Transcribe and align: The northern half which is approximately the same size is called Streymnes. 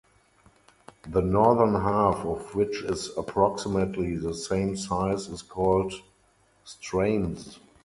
The 1.07 1.21
northern 1.21 1.75
half 1.75 2.25
which 2.55 2.81
is 2.85 3.15
approximately 3.17 4.15
the 4.17 4.33
same 4.33 4.75
size 4.75 5.27
is 5.27 5.43
called 5.43 5.93
Streymnes. 6.65 7.59